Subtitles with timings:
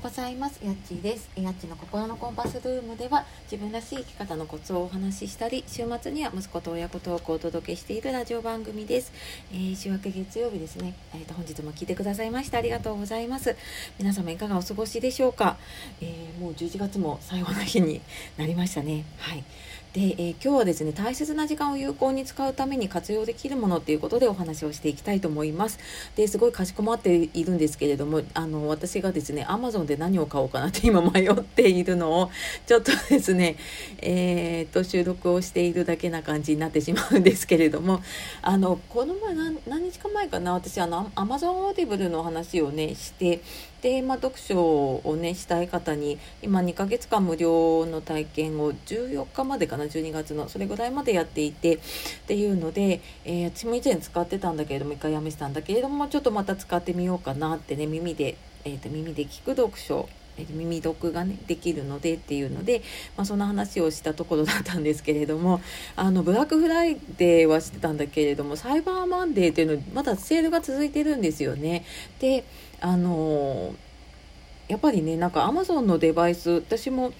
[0.00, 0.58] うございます。
[0.64, 1.28] やっちーです。
[1.36, 9.12] やっちの心のコンパスルームでは自分らしい生き方のコツをお話ししたり、週末には息子と親子トークをお届けしているラジオ番組です。
[9.52, 10.94] えー週明け月曜日ですね。
[11.14, 13.54] えーと本日も聞いてくださいましてありがとうございます。
[13.98, 15.58] 皆様いかがお過ごしでしょうか。
[16.00, 18.00] えーもう11月も最後の日に
[18.38, 19.04] なりましたね。
[19.18, 19.44] はい。
[19.92, 25.78] で、えー今日はですね大切な時間を有効に使うために活用できるものっていうことでお話をしていきたいと思います。
[26.14, 32.30] ですごいかしこまっているんですけれどもあの私がですね Amazon で何を買おうかなって今迷っているのを
[32.66, 33.56] ちょっとですね
[33.98, 38.00] えー、っと収録をしているだけな感じになってしまうんですけれども
[38.42, 39.34] あのこの前
[39.66, 43.42] 何日か前かな私あの Amazon オーディブルの話をねして
[43.82, 51.78] で、まあ、読書をねしたい方に今2ヶ月間無料の体験を14日までかな12月のそれぐらいまでやっていてっ
[52.26, 60.08] ていうので、えー私も以前使ってたんだけれども一回やめてたんだけれどもちょっとまた使ってみようかなってね耳で、えー、と耳で聞く読書
[60.48, 62.82] 耳読がねできるのでっていうので、
[63.16, 65.60] まあ、そんな話をしたところだったんですけれども
[65.96, 71.84] あのブラックフライデーはしてたんだけれどもサイバーマンデーっていうのまだセールが続いてるんですよね。
[72.20, 72.44] で
[72.80, 73.74] あの
[74.68, 77.12] やっぱりねなんか Amazon のデバイス私も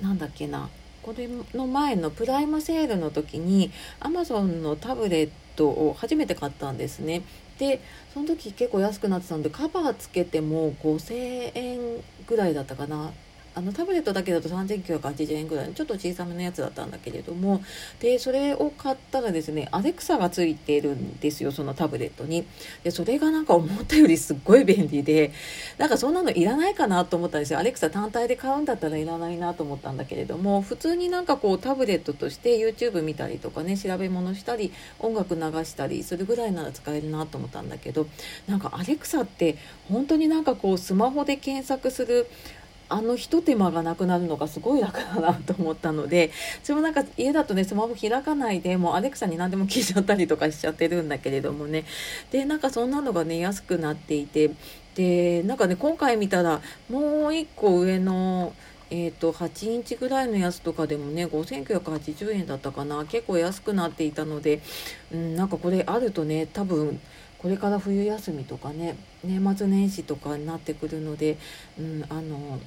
[0.00, 0.68] なんだっけな
[1.02, 7.22] これの前のプライムセールの時に Amazon のタブレットを初めて買ったんですね。
[7.58, 7.80] で
[8.14, 11.78] その時結構安くなってたんでカバーつけても5000円
[12.26, 13.12] ぐらいだったかな。
[13.54, 17.62] あのタブレットだけだと3980円ぐらいちょっと小さめのやつだったんだけれども
[18.00, 22.46] でそれを買ったらですねアレクサがついてるんですよそのタブレットに。
[22.82, 25.32] でそれがなんか思ったよりすっごい便利で
[25.78, 27.58] なんかそんなのいらないかなと思ったんですよ。
[27.58, 38.06] アレクサ単体で買うんだったらいらないなと思ったんだけれども普通になんかこうタブレットとして YouTube 見たりとかね調べ物したり音楽流したりするぐらいなら使えるなと思ったんだけど
[38.48, 39.56] なんかアレクサって
[39.88, 42.26] 本当になんかこうスマホで検索する
[42.88, 46.30] あのひと手間がなくなるのがすごい楽だなと思ったので
[46.62, 51.84] それもなんか家だとねスマホ開かないでもうアレクサに何でも聞いちゃったりとかしちゃってるんだけれどもね。
[52.30, 54.50] でなんかそんなのがね安くなっていて
[54.94, 56.60] でなんかね今回見たら
[56.90, 58.52] もう1個上の
[58.94, 63.06] えー、と8インチぐらいのやつとかでもね5980円だったかな。
[63.06, 64.60] 結構安くなっていたので、
[65.10, 67.00] うん、なんかこれあるとね多分
[67.42, 71.36] これから冬休みとかね年末年始とかになってくるので、
[71.78, 72.60] うん、あの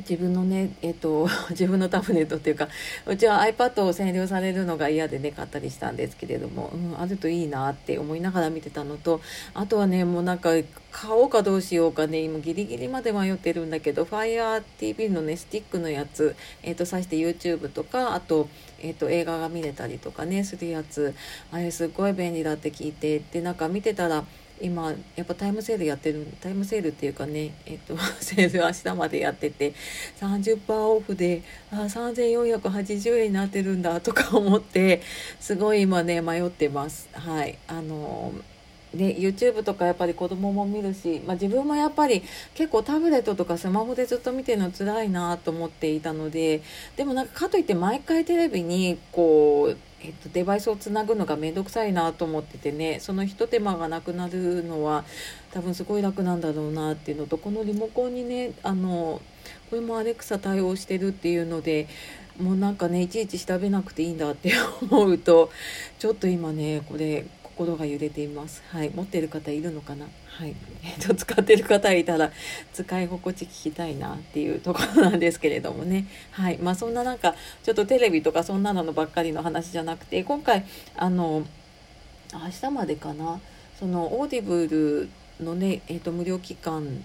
[0.00, 2.68] 自分のね、えっと、 自分のタブレットっていうか
[3.06, 9.20] うちは iPad を占領されるのが嫌でね買ったりしたんですけれども、うん、あるといいなって思いながら見てたのと
[9.54, 10.50] あとはねもうなんか
[10.96, 12.20] 買おうかどうしようかね。
[12.20, 18.48] 今ギリギリまで迷ってるんだけど FireTV のねスティックのやつ、えっと挿して YouTube とかあと,、
[18.80, 21.14] えっと映画が見れたりとかねするやつ。
[21.52, 23.18] あれすごい便利だって聞いて。
[23.18, 24.24] でなんか見てたら
[24.58, 29.74] 今やっぱタイムセールやってるタイムセールっていうかね、えっと、セール明日までやってて
[30.18, 35.02] 30%オフであ3480円になってるんだとか思って
[35.40, 37.10] すごい今ね迷ってます。
[37.12, 37.58] はい。
[37.68, 38.32] あの
[38.94, 42.22] で YouTube とかやっぱり子供も見るし、まあ、自分もやっぱり
[42.54, 46.62] 結構タブレットとかスマホでずっと見てるの辛いなと思っていたので
[46.96, 55.04] でもなんかかといって毎回テレビにこうえっと、デバイスをつなぐのが面倒くさいなと思っててねそのひと手間がなくなるのは
[55.52, 59.22] 多分すごい楽なんだろうなっていうのとこのリモコンにねあの
[59.70, 61.88] これもアレクサ対応してるっていうので
[62.38, 64.52] もうなんかねいちいち調べなくていいんだって
[64.82, 65.50] 思うと
[65.98, 67.24] ちょっと今ねこれ
[67.56, 68.62] 心が揺れています。
[68.68, 70.04] はい、持ってる方いるのかな？
[70.26, 72.30] はい、えっと使ってる方いたら
[72.74, 76.06] 使い心地聞きたいなっていうところなんですけれどもね。
[76.32, 80.66] はい、まあそんななんかちょっとテレビとかそんなのばっかりの話じゃなくて、今回
[80.96, 81.46] あの
[82.34, 83.40] 明日までかな？
[83.78, 87.04] その Audible のねえっと無料期間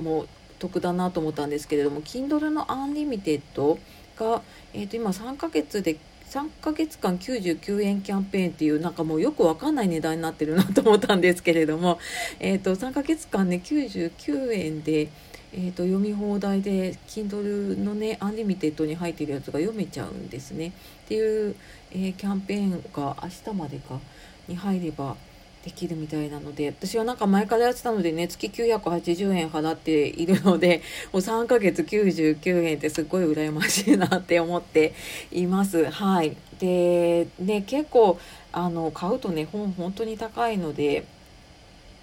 [0.00, 0.26] も
[0.58, 3.78] 得だなと思ったんですけれども Kindle の Unlimited
[4.18, 5.98] が、えー、と今3ヶ月で
[6.30, 11.98] 3ヶ月間99円キャンペーンっていうなんかもうよくわかんない値段になってるなと思ったんですけれども、
[12.38, 15.08] えー、と3ヶ月間ね99円で、
[15.52, 20.68] えー、と読み放題で Kindle のねアンリミテッドに入ってるやつが読めちゃうんですね。
[20.68, 21.56] っていう、
[21.90, 23.98] えーキャンペーンが明日までか
[24.46, 25.16] に入れば
[25.64, 34.94] できるみたいなので私はなんか前からやってたのでね月980円払っているので もう3ヶ月99円ってすごい羨ましいなって思って
[35.30, 35.90] います。
[35.90, 36.36] はい。
[36.58, 38.18] でね結構
[38.52, 41.04] あの買うとね本本当に高いので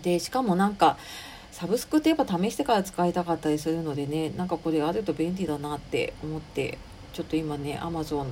[0.00, 0.96] でしかもなんか
[1.50, 6.78] サブスクってやっぱ試してから使いたかったりするのでねなんかこれあると便利だなって思って
[7.12, 8.26] ちょっと今ね Amazon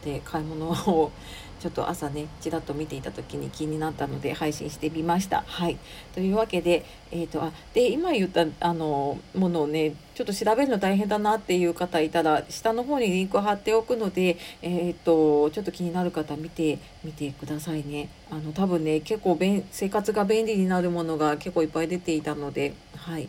[0.00, 1.12] って買い物を
[1.60, 5.44] ちょっと朝ねちらっと見ていた時に気になったので配信してみました。
[5.46, 5.76] はい
[6.14, 18.08] というわけで,、えーと、あで今言ったあのものをねちょっと調べるの大変だなっていう方いたら下の方にリンクを貼っておくので、えーと、ちょっと気になる方見てみてくださいね。
[18.30, 19.38] あの多分ね結構
[19.70, 23.28] 生活が便利になるものが結構いっぱい出ていたのではい。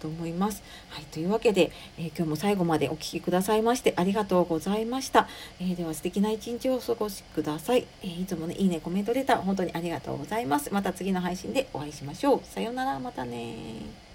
[0.00, 0.62] と思います。
[0.90, 5.28] はい、というわけで、えー、今日も最後までお聴きくださいましてありがとうございました。
[5.60, 7.86] えー、では素敵な一日をお過ごしください。
[8.02, 10.72] えー、いつもね、いいね、コメントレター本当にありがとうございます。
[10.72, 12.40] また次の配信でお会いしましょう。
[12.44, 14.07] さようなら、またね